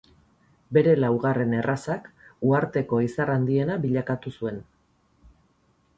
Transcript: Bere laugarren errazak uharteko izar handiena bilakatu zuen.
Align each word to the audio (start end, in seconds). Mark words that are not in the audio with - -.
Bere 0.77 0.93
laugarren 1.01 1.53
errazak 1.57 2.09
uharteko 2.53 3.03
izar 3.11 3.33
handiena 3.37 3.79
bilakatu 3.87 4.37
zuen. 4.41 4.63